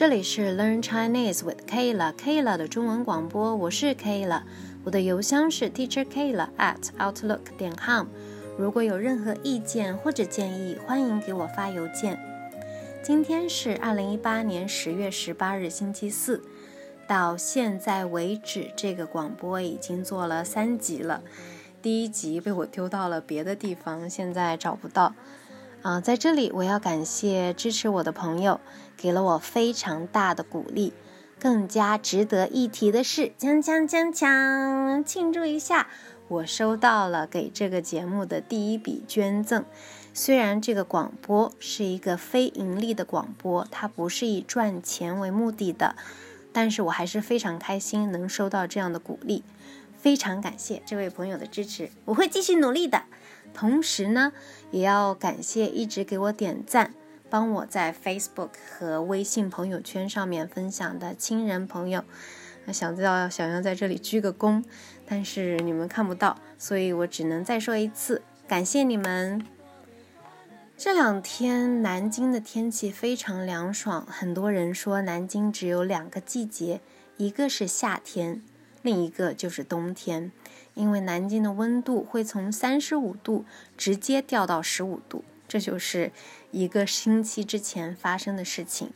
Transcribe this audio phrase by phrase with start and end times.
[0.00, 4.44] 这里是 Learn Chinese with Kayla Kayla 的中文广播，我是 Kayla，
[4.82, 8.06] 我的邮箱是 Teacher Kayla at outlook 点 com。
[8.56, 12.18] 如果有任何意见或者建议，欢迎给我发邮件。
[13.02, 16.42] 今天是二零一八年十月十八日，星期四。
[17.06, 21.20] 到现在为止，这个广播已经做了三集了。
[21.82, 25.14] 第一集被我丢到了别的地方，现在找不到。
[25.82, 28.60] 啊，在这里我要感谢支持我的朋友，
[28.98, 30.92] 给了我非常大的鼓励。
[31.38, 35.88] 更加值得一提的是，锵锵锵锵，庆祝一下，
[36.28, 39.64] 我收到了给这个节目的第一笔捐赠。
[40.12, 45.96] 虽然这个广播是一个非盈利的广播，它不是以赚钱为目的的，
[46.52, 49.42] 但是我还是非常开心能收到这样的鼓励。
[49.96, 53.04] 非常感谢这位朋友的支持，我会继续努力的。
[53.52, 54.32] 同时呢，
[54.70, 56.94] 也要感谢一直给我点赞、
[57.28, 62.04] 帮我在 Facebook 和微信朋友圈上面分享的亲人朋友。
[62.72, 64.62] 想要想要在这里鞠个躬，
[65.04, 69.44] 但是你们看不到，所以我只能再说一次，感谢你们。
[70.76, 76.80] 这两天南京的天气非常凉爽，很多人说南京只有两个季节，
[77.16, 78.42] 一个是夏天，
[78.82, 80.30] 另一个就是冬天。
[80.74, 83.44] 因为南京的温度会从三十五度
[83.76, 86.12] 直接掉到十五度，这就是
[86.50, 88.92] 一个星期之前发生的事情，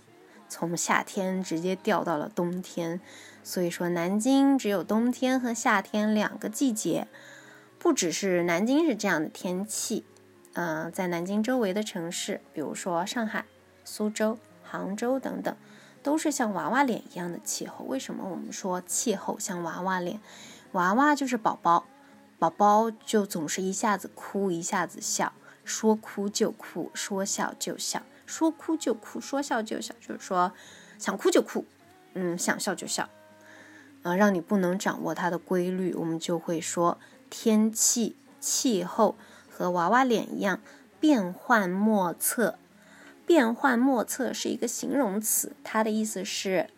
[0.49, 3.01] 从夏天直接掉到了冬天。
[3.43, 7.09] 所以说，南京只有冬天和夏天两个季节。
[7.77, 10.07] 不只是南京是这样的天气，
[10.55, 13.45] 嗯，在南京周围的城市，比如说上海、
[13.85, 15.55] 苏州、杭州等等，
[16.03, 17.85] 都是像娃娃脸一样的气候。
[17.85, 20.19] 为什么我们说气候像娃娃脸？
[20.75, 21.87] 娃娃就是宝宝，
[22.37, 25.33] 宝宝就总是一下子哭一下子笑，
[25.65, 30.53] 说哭就哭，说笑就笑，说哭就哭，说笑就笑，就是说
[30.99, 31.65] 想哭就哭，
[32.15, 33.09] 嗯，想笑就笑，
[34.03, 36.99] 啊，让你不能掌握它的规律，我们就会说
[37.31, 39.15] 天气气候
[39.49, 40.61] 和娃娃脸一样
[40.99, 42.59] 变幻莫测。
[43.25, 46.69] 变幻莫测是一个形容词，它的意思是。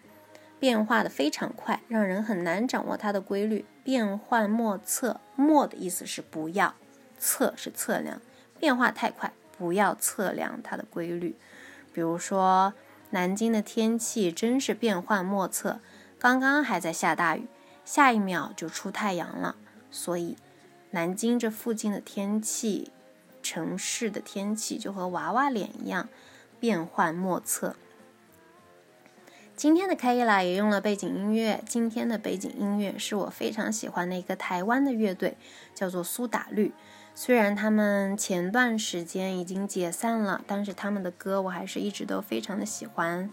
[0.59, 3.67] 变化的非常快，让人很难掌握它的规律。
[3.87, 6.75] 变幻莫测，莫的意思是不要，
[7.21, 8.21] 测是测量，
[8.59, 11.37] 变化太快，不要测量它的规律。
[11.93, 12.75] 比如说，
[13.11, 15.79] 南京的天气真是变幻莫测，
[16.19, 17.47] 刚刚还在下大雨，
[17.85, 19.55] 下一秒就出太阳了。
[19.93, 20.37] 所以，
[20.91, 22.91] 南京这附近的天气，
[23.41, 26.09] 城市的天气就和娃娃脸一样，
[26.59, 27.77] 变幻莫测。
[29.57, 31.63] 今天的开业啦，也用了背景音乐。
[31.67, 35.39] 今天的背景音乐是我非常喜欢的一个台湾的乐队，
[35.75, 36.75] 叫做苏打绿。
[37.15, 43.31] 虽然他们前段时间已经解散了，但是他们的歌我还是一直都非常的喜欢。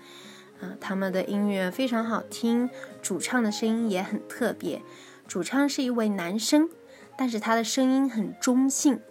[0.61, 2.69] 啊，他们的音乐非常好听，
[3.01, 4.81] 主唱的声音也很特别。
[5.28, 6.69] 主唱是一位男生，
[7.17, 9.01] 但是他的声音很中性。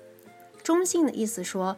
[0.62, 1.76] 中性的意思说，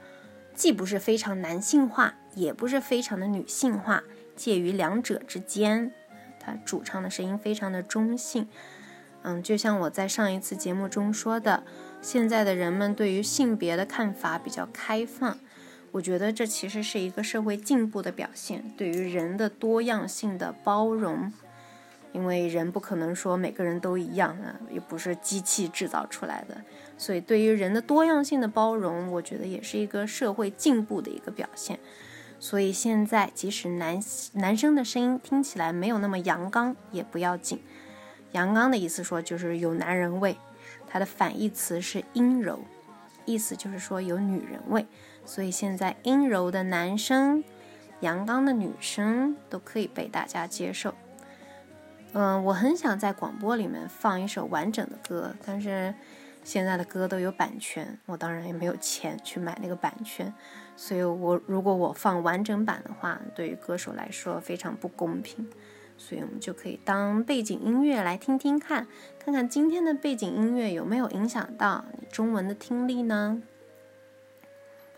[0.55, 4.05] 既不是非常男性化，也不是非常的女性化。
[4.37, 5.93] 介于两者之间，
[6.39, 8.49] 他主唱的声音非常的中性，
[9.23, 11.65] 嗯，就像我在上一次节目中说的，
[12.03, 15.39] 现在的人们对于性别的看法比较开放，
[15.93, 21.33] 我觉得这其实是一个社会进步的表现，对于人的多样性的包容，
[22.13, 26.63] 因为人不可能说每个人都一样啊，也不是机器制造出来的，
[26.99, 31.79] 所以对于人的多样性的包容，我觉得也是一个社会进步的一个表现。
[32.39, 33.99] 所以现在，即使男
[34.35, 37.63] 男生的声音听起来没有那么阳刚，也不要紧。
[38.33, 40.37] 阳刚的意思说就是有男人味，
[40.87, 42.61] 它的反义词是阴柔，
[43.25, 44.87] 意思就是说有女人味。
[45.25, 47.43] 所以现在阴柔的男生、
[48.01, 50.95] 阳刚的女生都可以被大家接受。
[52.13, 55.95] 嗯，我很想在广播里面放一首完整的歌，但是。
[56.47, 60.31] 现在的歌都有版权，我当然也没有钱去买那个版权，
[60.77, 65.49] 所以我如果我放完整版的话，对于歌手来说非常不公平，
[65.97, 68.87] 所以我们就可以当背景音乐来听听看，
[69.19, 73.41] 看看今天的背景音乐有没有影响到你中文的听力呢？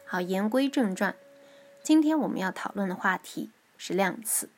[0.04, 1.14] 好，言归正传，
[1.82, 4.48] 今天我们要讨论的话题是量词。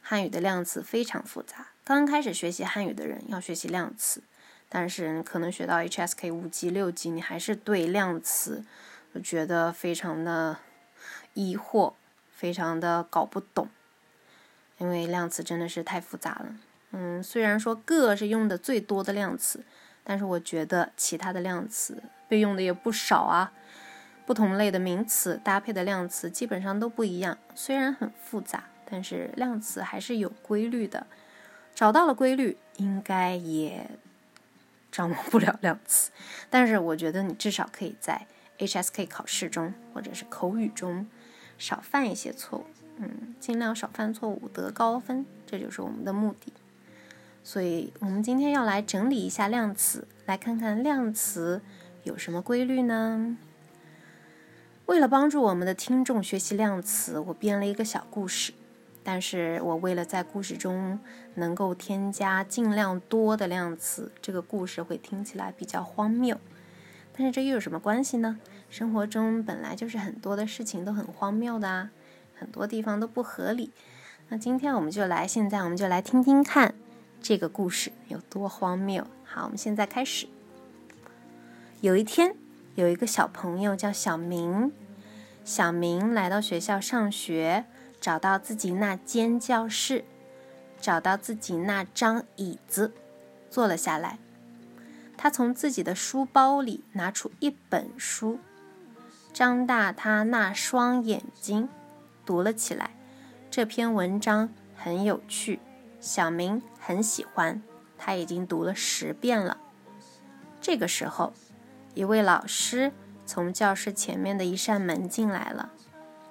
[0.00, 4.22] 汉语的量词非常复杂，刚开始学习汉语的人要学习量词。
[4.68, 8.64] 但是可能学到 HSK 五级六级，你还是对量词
[9.12, 10.58] 我觉得非常的
[11.34, 11.94] 疑惑，
[12.30, 13.68] 非常的搞不懂，
[14.78, 16.54] 因为量词真的是太复杂了。
[16.92, 19.64] 嗯，虽然说个是用的最多的量词，
[20.04, 23.52] 但是我觉得其他的量词被用的也不少啊。
[24.24, 31.06] 不同类的名词搭配的量词基本上都不一样，虽然很复杂，但是量词还是有规律的。
[31.74, 33.90] 找到了规律，应该也
[34.92, 36.12] 掌握不了 量词。
[36.48, 38.26] 但是我觉得你至少可以在
[38.58, 41.06] HSK 考试中或者是口语中
[41.58, 42.66] 少犯一些错误，
[42.98, 46.52] 嗯，尽量少犯错误，得高分，这就是我们的目的。
[47.44, 51.60] 所以，我们今天要来整理一下量词，来看看量词
[52.04, 53.36] 有什么规律呢？
[54.86, 58.52] 为了帮助我们的听众学习量词，我编了一个小故事。
[59.04, 61.00] 但是我为了在故事中
[61.34, 66.38] 能够添加尽量多的量词，这个故事会听起来比较荒谬。
[67.22, 68.36] 但是这又有什么关系呢？
[68.68, 71.90] 生活中本来就是很多的事情都很荒谬的啊，
[72.34, 73.70] 很多地方都不合理。
[74.28, 76.74] 那今天我们就来，现在我们就来听听看。
[77.20, 79.06] 这个故事有多荒谬？
[79.22, 80.26] 好，我们现在开始。
[81.80, 82.34] 有一天，
[82.74, 84.72] 有一个小朋友叫小明。
[85.44, 87.66] 小明来到学校上学，
[88.00, 90.04] 找到自己那间教室，
[90.80, 92.92] 找到自己那张椅子，
[93.48, 94.18] 坐了下来。
[95.22, 98.40] 他从自己的书包里拿出一本书，
[99.32, 101.68] 张大他那双眼睛，
[102.26, 102.90] 读了起来。
[103.48, 105.60] 这篇文章很有趣。
[106.00, 107.62] 小明很喜欢，
[107.96, 109.58] 他已经读了十遍了。
[110.60, 111.32] 这个时候，
[111.94, 112.90] 一位老师
[113.24, 115.70] 从教室前面的一扇门进来了。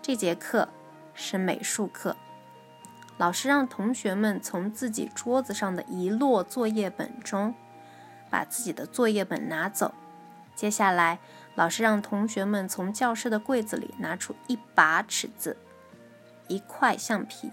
[0.02, 0.68] 这节课
[1.14, 2.18] 是美术课，
[3.18, 7.56] 老师让同学们从自己桌子上的一摞作业本中
[8.32, 9.94] 把自己的作业本拿走。
[10.56, 11.20] 接下来，
[11.54, 15.58] 老师让同学们从教室的柜子里拿出一把尺子、
[16.48, 17.52] 一块橡皮。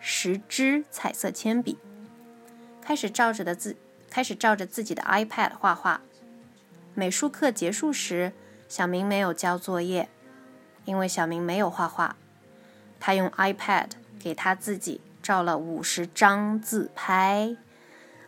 [0.00, 1.76] 十支彩色铅笔，
[2.80, 3.76] 开始照着的自
[4.08, 6.00] 开始照着自己的 iPad 画画。
[6.94, 8.32] 美术课结束时，
[8.68, 10.08] 小明没有交作业，
[10.84, 12.14] 因为小明没有画画。
[13.00, 13.88] 他用 iPad
[14.20, 17.56] 给他自己照了五十张自拍。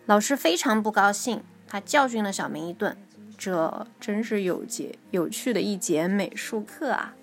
[0.06, 2.94] 老师非常不高兴，他教训了小明一顿。
[3.38, 7.14] 这真是有节有趣的一节美术课啊！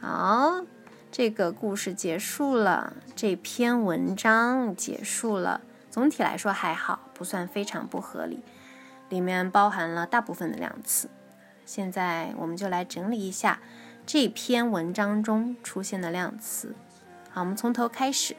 [0.00, 0.64] 好。
[1.12, 5.62] 这个故事结束了，这篇文章结束了。
[5.90, 8.42] 总体来说还好，不算非常不合理，
[9.08, 11.08] 里面包含了大部分的量词。
[11.64, 13.60] 现在我们就来整理一下
[14.04, 16.74] 这篇文章中出现的量词。
[17.30, 18.36] 好，我们从头开始。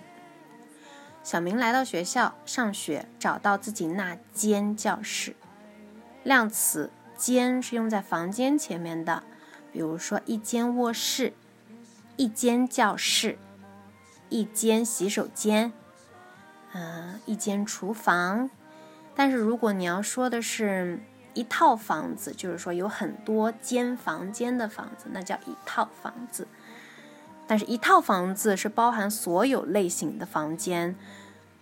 [1.27, 5.35] 小明来到学校上学，找到自己那间教室。
[6.23, 6.89] 量词
[7.19, 9.23] “间”是用在房间前面的，
[9.73, 11.33] 比如说一间卧室。
[12.15, 13.37] 一间教室，
[14.29, 15.73] 一间洗手间，
[16.71, 18.49] 嗯，一间厨房。
[19.13, 21.01] 但是如果你要说的是
[21.33, 26.47] 一套房子，就是说有很多间房间的房子，那叫一套房子。
[27.47, 30.95] 但是一套房子是包含所有类型的房间，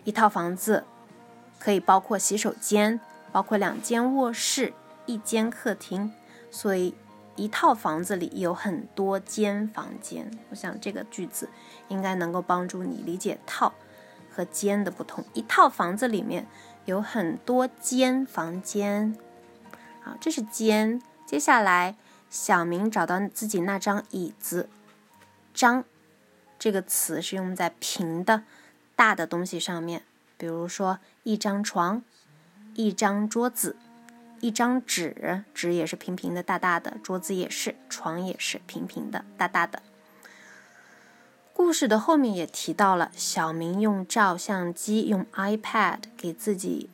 [0.03, 0.83] 一套房子
[1.59, 2.99] 可以包括洗手间，
[3.31, 4.73] 包括两间卧室，
[5.05, 6.11] 一间客厅，
[6.51, 6.95] 所以。
[7.37, 11.49] 一套房子里有很多间房间，我想这个句子
[11.89, 13.73] 应该能够帮助你理解“套”
[14.31, 15.25] 和“间”的不同。
[15.33, 16.47] 一套房子里面
[16.85, 19.17] 有很多间房间，
[20.01, 21.01] 好，这是“间”。
[21.27, 21.97] 接下来，
[22.29, 24.69] 小明找到自己那张椅子
[25.55, 25.83] ，“张”
[26.59, 28.43] 这个词是用在平的、
[28.95, 30.03] 大的东西上面，
[30.37, 32.03] 比如说一张床、
[32.75, 33.77] 一张桌子。
[34.41, 39.81] 一张纸，纸也是平平的、大大的；桌子也是，床也是平平的、大大的。
[41.51, 46.89] 故事的后面也提到了，小明用照相机、用 iPad 给自己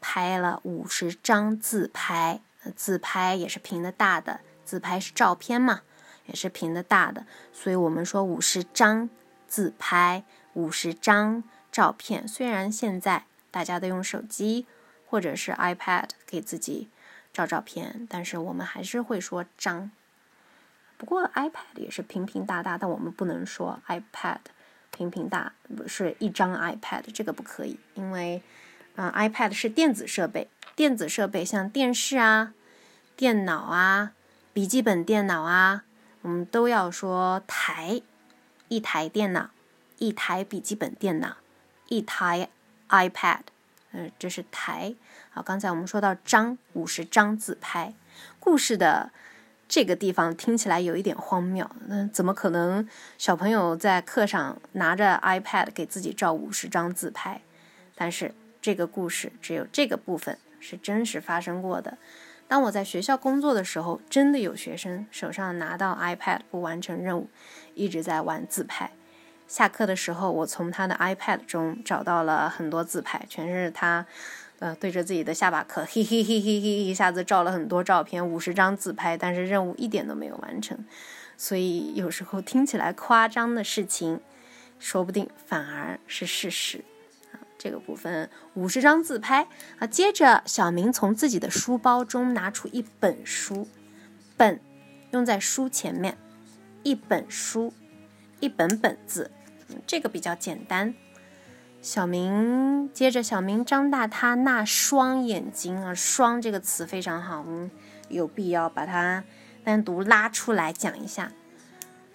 [0.00, 2.40] 拍了五十张自拍。
[2.74, 5.82] 自拍也是平的、大的，自拍是照片嘛，
[6.26, 7.26] 也是平的、大的。
[7.52, 9.08] 所以我们说五十张
[9.46, 11.42] 自拍，五十张
[11.72, 12.26] 照片。
[12.26, 14.66] 虽然现在大家都用手机。
[15.08, 16.88] 或者是 iPad 给自己
[17.32, 19.92] 照照片，但是我们还是会说张。
[20.98, 24.40] 不过 iPad 也是平平大大，但我们不能说 iPad
[24.90, 28.42] 平平大，不是一张 iPad，这个不可以，因为
[28.96, 32.52] 啊 iPad 是电子设备，电子设备像电视啊、
[33.14, 34.12] 电脑啊、
[34.52, 35.84] 笔记本电脑啊，
[36.22, 38.02] 我们都要说台，
[38.68, 39.50] 一台电脑，
[39.98, 41.36] 一台笔记本电脑，
[41.88, 42.48] 一台
[42.88, 43.40] iPad。
[43.92, 44.94] 嗯，这是台。
[45.30, 47.94] 好，刚才我们说到张五十张自拍，
[48.40, 49.10] 故事的
[49.68, 51.70] 这个地方听起来有一点荒谬。
[51.86, 57.40] 那怎么可能小朋友在课上拿着 iPad 给自己照五十张自拍？
[57.94, 61.96] 但是这个故事只有这个部分是真实发生过的。
[62.48, 67.28] 当我在学校工作的时候，真的有学生手上拿到 iPad 不完成任务，
[67.74, 68.92] 一直在玩自拍。
[69.48, 74.06] 下课的时候，我从他的 iPad 中找到了很多自拍，全是他，
[74.60, 80.78] 呃，对着自己的下巴壳，嘿嘿嘿嘿嘿，一下子照了很多照片，五十张自拍，但是任务一点都没有完成。
[81.36, 84.20] 所以有时候听起来夸张的事情，
[84.78, 86.84] 说不定反而是事实。
[87.58, 89.48] 这个部分五十张自拍
[89.78, 89.86] 啊。
[89.86, 93.68] 接着，小明从自己的书包中拿出一本书，
[94.36, 94.60] 本
[95.12, 96.16] 用在书前面，
[96.82, 97.72] 一本书。
[98.38, 99.30] 一本本子，
[99.86, 100.94] 这个比较简单。
[101.80, 107.70] 小明接着，小明张大他那双眼睛啊，“双”这个词非常好，我们
[108.10, 109.24] 有必要把它
[109.64, 111.32] 单独拉出来讲一下。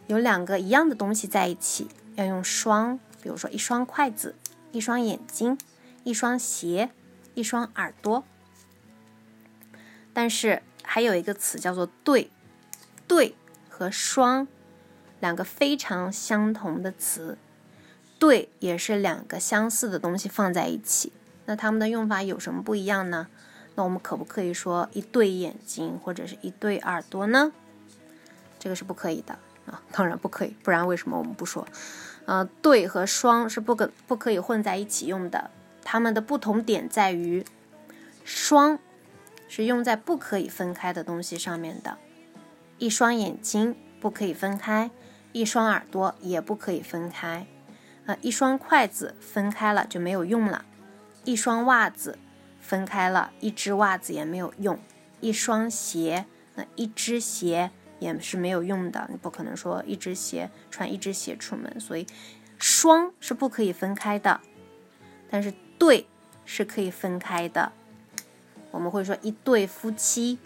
[0.06, 4.36] 有两个一样的东西在一起，要用“双”，比如说一双筷子，
[4.72, 5.58] 一双眼睛，
[6.04, 6.92] 一双鞋，
[7.34, 8.24] 一双耳朵。
[10.14, 12.30] 但是还有一个词叫做“对
[13.08, 13.36] ”，“对”
[13.70, 14.48] 和“双”。
[15.22, 17.38] 两个非常相同的词，
[18.18, 21.14] 对，也是两个相似的东西放在一起。
[21.46, 23.28] 那它们的用法有什么不一样呢？
[23.76, 27.52] 那我们可不可以说一对眼睛或者是一对耳朵呢？
[28.58, 29.38] 这个是不可以的
[29.68, 31.68] 啊，当然不可以，不然为什么我们不说？
[32.26, 35.52] 呃，对和双是不可不可以混在一起用的。
[35.84, 37.46] 它们的不同点在于，
[38.24, 38.80] 双
[39.48, 41.98] 是用在不可以分开的东西上面的，
[42.78, 44.92] 一双眼睛不可以分开。
[45.34, 47.48] 一双耳朵也不可以分开，
[48.06, 50.66] 呃，一双筷子分开了就没有用了，
[51.24, 52.20] 一双袜子
[52.60, 54.78] 分开了，一只袜子也没有用，
[55.22, 56.26] 一双鞋，
[56.56, 62.06] 那一只鞋也是没有用的，你不可能说一只鞋穿一只鞋出门，所以
[62.58, 64.42] 双是不可以分开的，
[65.30, 66.08] 但是对
[66.44, 67.72] 是可以分开的，
[68.72, 70.40] 我们会说一对夫妻，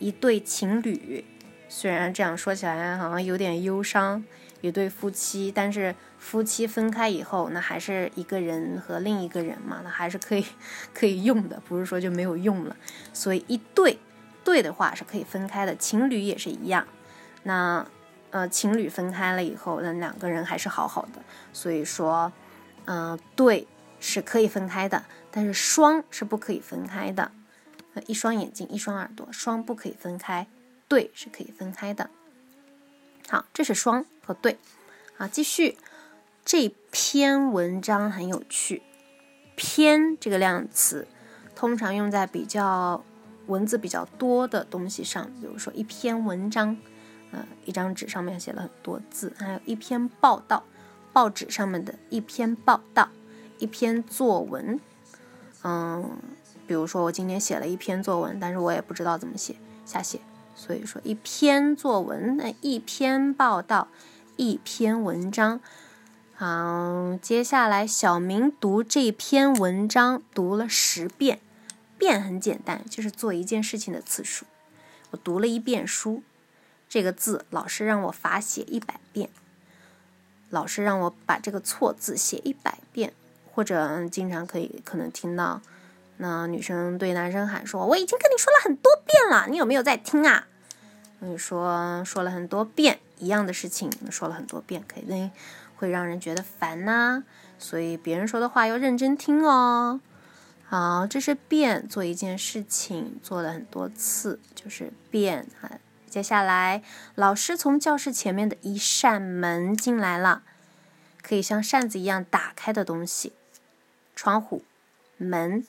[0.00, 1.24] 一对情侣。
[1.68, 4.24] 虽然这样说起来好像有点忧伤，
[4.60, 10.44] 一对夫妻，但是夫妻分开以后，那还是一个人和另一个人嘛，那还是可以
[10.92, 12.76] 可以用的，不是说就没有用了。
[13.12, 14.00] 所以一对
[14.50, 16.88] 对的话是可以分开的，情侣也是一样。
[17.44, 17.86] 那
[18.30, 21.22] 呃，情侣分开了以后，那两个人还是好好的。
[21.52, 22.32] 所以说，
[22.86, 23.68] 嗯，对
[24.00, 27.30] 是可以分开的，但是双是不可以分开的。
[28.08, 30.48] 一双眼睛，一双耳朵，双不可以分开。
[30.88, 32.10] 对是可以分开的。
[33.28, 34.58] 好，这是双和对。
[35.16, 35.78] 好，继续。
[36.44, 38.82] 这篇文章很有趣。
[39.54, 41.06] 篇这个量词
[41.54, 43.04] 通常用在比较
[43.50, 46.76] 文字比较多的东西上，比如说一篇文章，
[47.32, 50.62] 呃，一张纸上面写了很多字，还有一篇报道，
[51.12, 53.08] 报纸上面的一篇报道，
[53.58, 54.80] 一篇作文。
[55.62, 56.10] 嗯，
[56.66, 60.20] 比如说我今天写了一篇作文，但是我也不知道怎么写，瞎写。
[60.54, 63.88] 所以说，一篇作文，那一篇报道，
[64.36, 65.60] 一篇文章。
[66.34, 71.40] 好，接下来小明读这篇文章读了十遍，
[72.00, 74.46] 遍很简单，就是做一件事情的次数。
[75.10, 76.22] 我读了一遍书，
[76.88, 79.28] 这个字老师让我罚写一百遍，
[80.48, 83.12] 老师让我把这个错字写一百遍，
[83.52, 85.60] 或者经常可以可能听到，
[86.16, 90.46] 那女生对男生喊说：“我已经跟你说了很多遍了，你有没有在听啊？”
[91.20, 95.30] 所以说说了很多遍一样的事情，说了很多遍，肯定
[95.76, 97.22] 会让人觉得烦呐。
[97.58, 100.00] 所以别人说的话要认真听哦。
[100.70, 105.80] 好，这是变，做一件事情做了很多次，就是变啊。
[106.08, 106.84] 接下来，
[107.16, 110.44] 老师从教室前面的一扇门进来了，
[111.22, 113.32] 可以像扇子一样打开的东西，
[114.14, 114.62] 窗户、
[115.16, 115.66] 门，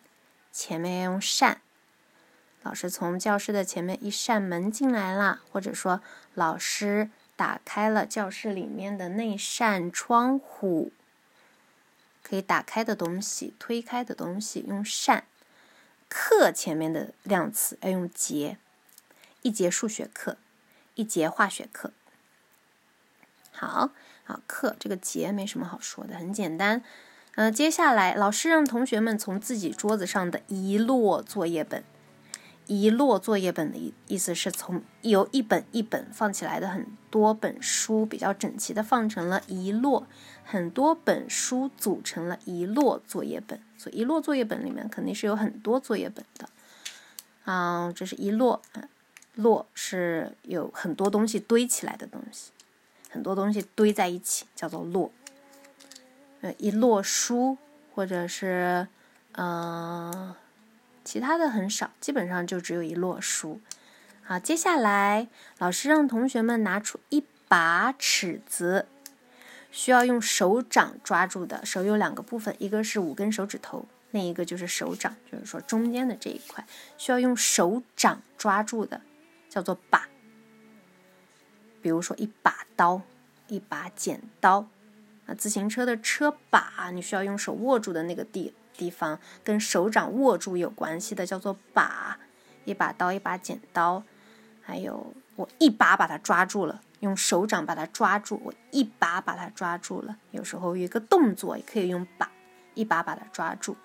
[0.51, 1.61] 前面要用扇。
[2.61, 6.01] 老师从教室的前面一扇门进来了，或者说
[6.35, 10.93] 老师打开了教室里面的那扇窗户。
[12.21, 15.25] 可以打开的东西、推开的东西用扇。
[16.07, 18.57] 课前面的量词要用节，
[19.41, 20.37] 一节数学课，
[20.95, 21.91] 一节化学课。
[23.51, 23.91] 好，
[24.23, 26.83] 好课这个节没什么好说的，很简单。
[27.35, 31.83] 嗯，接下来老师让同学们从自己桌子上的一摞作业本。
[32.67, 40.05] 一摞作业本的意意思是从由一本一本放起来的很多本书比较整齐的放成了一摞，
[40.45, 46.47] 很多本书组成了一摞作业本，所以一摞作业本里面肯定是有很多作业本的。
[47.43, 48.61] 啊，这是一摞，
[49.35, 52.51] 摞是有很多东西堆起来的东西，
[53.09, 55.11] 很多东西堆在一起叫做摞。
[56.41, 57.57] 呃，一摞书
[57.93, 58.87] 或者是
[59.33, 60.35] 嗯。
[61.03, 63.59] 其他的很少，基本上就只有一摞书。
[64.23, 65.27] 好，接下来
[65.57, 68.87] 老师让同学们拿出一把尺子，
[69.71, 71.65] 需要用手掌抓住的。
[71.65, 76.65] 手有两个部分，一个是五根手指头，另一个就是手掌，就是说中间的这一块
[76.97, 79.01] 需要用手掌抓住的，
[79.49, 80.07] 叫做把。
[81.81, 83.01] 比如说一把刀，
[83.47, 84.67] 一把剪刀。
[85.25, 92.19] 啊自行车的车把，你需要用手握住的那个地地方，跟手掌握住有关系的，叫做把。
[92.63, 94.03] 一把刀，一把剪刀，
[94.61, 100.17] 还有我一把把它抓住了，用手掌把它抓住，我一把把它抓住了。
[100.29, 102.31] 有时候有一个动作也可以用把，
[102.75, 103.75] 一把把它抓住。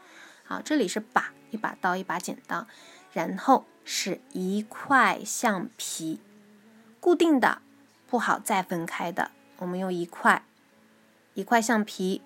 [0.44, 2.66] 好，这里是把，一把刀，一把剪刀，
[3.12, 6.20] 然后是一块橡皮，
[7.00, 7.62] 固定的，
[8.06, 9.30] 不好再分开的。
[9.56, 10.44] 我们用一块。
[11.32, 12.22] 一块橡皮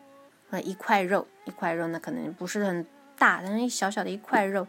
[0.50, 2.84] 和一块肉，一块肉那可能不是很
[3.16, 4.66] 大，但是小小的一块肉，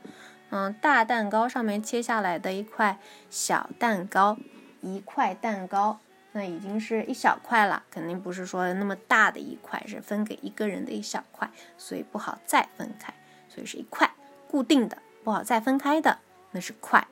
[0.51, 4.38] 嗯，大蛋糕上面切下来的一块小蛋糕，
[4.81, 6.00] 一块蛋糕，
[6.33, 13.13] 那已经是一小块了，肯定不是说那么大的一块，是分给一个人的一小块，所以不好再分开，
[13.50, 14.11] 所以是一块
[14.47, 16.19] 固定的，不好再分开的，
[16.51, 17.07] 那是块。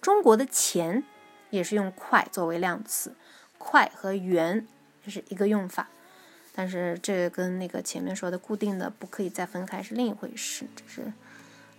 [0.00, 1.04] 中国的钱
[1.50, 3.14] 也是用块作为量词，
[3.58, 4.66] 块和元
[5.04, 5.88] 这是一个用法。
[6.54, 11.12] 但是这跟那个前面说的固定的不可以再分开是另一回事，这是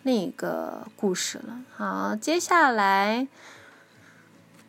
[0.01, 1.61] 另一个故事了。
[1.75, 3.27] 好，接下来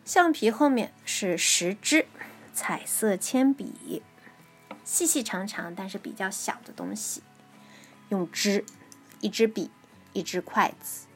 [0.04, 2.06] 橡皮后面是十支
[2.52, 4.02] 彩色铅笔，
[4.84, 7.23] 细细长长但是比较小的东西，
[8.11, 8.64] 用支，
[9.20, 9.70] 一支笔，
[10.12, 11.06] 一支筷子，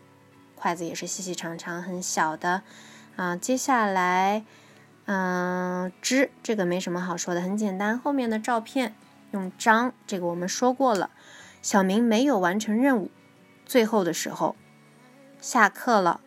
[0.54, 2.62] 筷子也是细细长长很小的。
[3.16, 4.45] 啊，接下来。
[5.11, 7.99] 嗯，支这个没什么好说的，很简单。
[7.99, 8.95] 后面的照片
[9.31, 11.09] 用张，这个我们说过了。
[11.62, 13.11] 小明没有完成任务，
[13.65, 14.55] 最后的时候，
[15.41, 16.21] 下课了，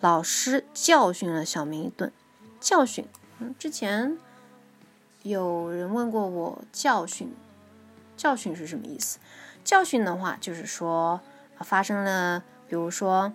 [0.00, 2.10] 老师教训了小明一顿。
[2.58, 3.06] 教训，
[3.40, 4.16] 嗯，之前
[5.22, 7.30] 有人问过我，教训，
[8.16, 9.18] 教训是什么意思？
[9.62, 11.20] 教训的话，就是说
[11.58, 13.34] 发生了，比如说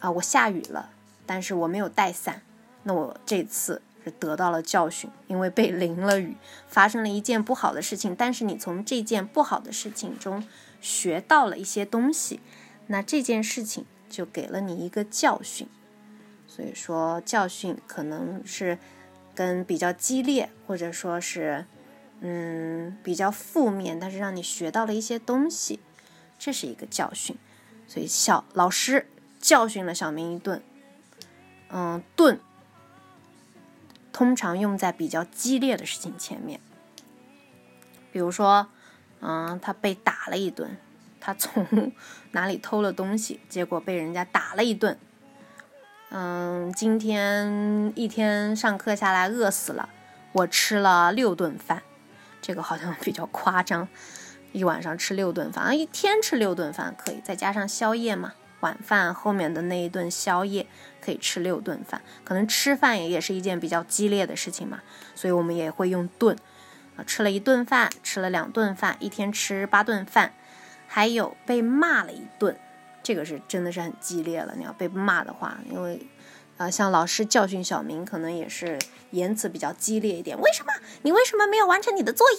[0.00, 0.90] 啊，我下雨了，
[1.24, 2.42] 但是我没有带伞，
[2.82, 3.80] 那我这次。
[4.10, 6.36] 得到了教训，因为被淋了雨，
[6.68, 8.14] 发生了一件不好的事情。
[8.14, 10.44] 但是你从这件不好的事情中
[10.80, 12.40] 学到了一些东西，
[12.86, 15.68] 那这件事情就给了你一个教训。
[16.46, 18.78] 所以说，教训可能是
[19.34, 21.66] 跟比较激烈，或者说是
[22.20, 25.80] 嗯比较负面，但是让你学到了一些东西，
[26.38, 27.36] 这是一个教训。
[27.88, 29.06] 所以小老师
[29.38, 30.62] 教训了小明一顿，
[31.68, 32.40] 嗯，顿。
[34.16, 36.58] 通常用在比较激烈的事情前面，
[38.10, 38.68] 比如说，
[39.20, 40.78] 嗯，他被打了一顿，
[41.20, 41.92] 他从
[42.30, 44.98] 哪里偷了东西，结果被人家打了一顿。
[46.08, 49.90] 嗯，今天一天上课下来饿死了，
[50.32, 51.82] 我吃了六顿饭，
[52.40, 53.86] 这个好像比较夸张，
[54.52, 58.32] 一晚上吃六顿饭啊，一天吃六顿饭可以，再加上宵夜嘛。
[58.66, 60.66] 晚饭后面的那一顿宵夜
[61.00, 64.80] 可以吃六顿饭，可能吃饭也也是一件比较激烈的事情嘛，
[65.14, 66.36] 所以我们也会用顿
[66.96, 70.34] 啊，吃了一顿饭，吃了两顿饭，一天吃八顿饭，
[70.88, 72.58] 还有被骂了一顿，
[73.04, 74.56] 这个是真的是很激烈了。
[74.56, 76.04] 你要被骂的话，因为
[76.56, 78.76] 啊，像老师教训小明，可能也是
[79.12, 80.36] 言辞比较激烈一点。
[80.40, 82.36] 为什么你为什么没有完成你的作业？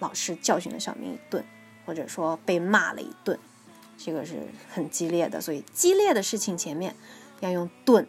[0.00, 1.42] 老师教训了小明一顿，
[1.86, 3.38] 或者说被骂了一顿。
[3.98, 6.94] 这个是很激烈的，所以激烈的事情前面
[7.40, 8.06] 要用顿。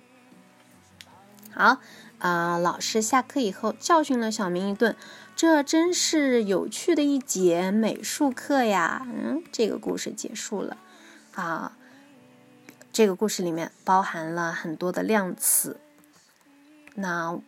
[1.52, 1.80] 好
[2.20, 4.96] 啊，老师下课以后教训了小明一顿，
[5.36, 9.08] 这真是有趣的一节美术课呀。
[9.08, 10.78] 嗯，这个故事结束了
[11.34, 11.76] 啊。
[12.94, 15.80] 这个故事里面包含了很多的量词。
[16.96, 17.40] 那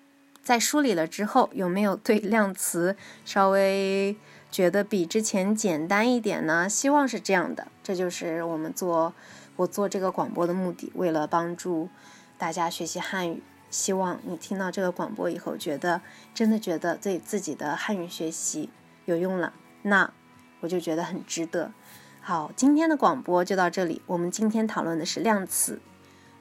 [0.44, 4.18] 在梳理了之后，有没有对量词稍微？
[4.52, 7.70] 觉得比之前简单一点呢，希望是这样的。
[7.84, 9.13] 这就是我们做
[9.56, 11.89] 我做这个广播的目的，为了帮助
[12.38, 13.44] 大家学习汉语。
[13.70, 16.02] 希望你听到这个广播以后，觉得
[16.34, 18.70] 真的觉得对自己的汉语学习
[19.06, 20.12] 有用了，那
[20.60, 21.72] 我就觉得很值得。
[22.20, 24.02] 好，今天的广播就到这里。
[24.08, 25.80] 我们今天讨论的是量词，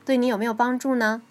[0.05, 1.23] 对你有没有帮助呢？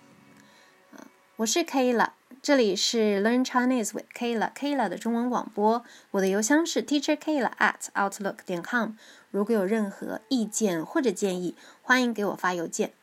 [1.36, 2.12] 我是 Kayla，。
[2.42, 8.94] 这里是 Learn Chinese with Kayla Kayla 的中文广播，我的邮箱是 Teacher Kayla at outlook 点 com。
[9.32, 12.94] 如果有任何意见或者建议，欢迎给我发邮件。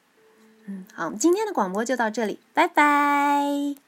[0.67, 3.86] 嗯，好，今天的广播就到这里，拜拜。